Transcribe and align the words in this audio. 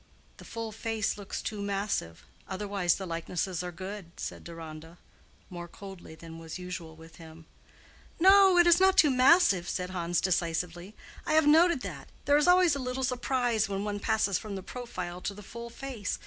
"The 0.37 0.45
full 0.45 0.71
face 0.71 1.15
looks 1.15 1.43
too 1.43 1.61
massive; 1.61 2.23
otherwise 2.47 2.95
the 2.95 3.05
likenesses 3.05 3.61
are 3.61 3.71
good," 3.71 4.19
said 4.19 4.43
Deronda, 4.43 4.97
more 5.47 5.67
coldly 5.67 6.15
than 6.15 6.39
was 6.39 6.57
usual 6.57 6.95
with 6.95 7.17
him. 7.17 7.45
"No, 8.19 8.57
it 8.57 8.65
is 8.65 8.79
not 8.79 8.97
too 8.97 9.11
massive," 9.11 9.69
said 9.69 9.91
Hans, 9.91 10.19
decisively. 10.19 10.95
"I 11.27 11.33
have 11.33 11.45
noted 11.45 11.81
that. 11.81 12.07
There 12.25 12.37
is 12.37 12.47
always 12.47 12.75
a 12.75 12.79
little 12.79 13.03
surprise 13.03 13.69
when 13.69 13.83
one 13.83 13.99
passes 13.99 14.39
from 14.39 14.55
the 14.55 14.63
profile 14.63 15.21
to 15.21 15.35
the 15.35 15.43
full 15.43 15.69
face. 15.69 16.17